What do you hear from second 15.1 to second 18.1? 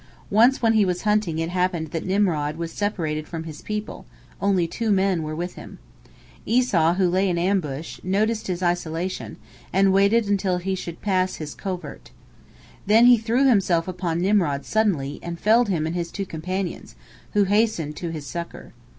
and felled him and his two companions, who hastened to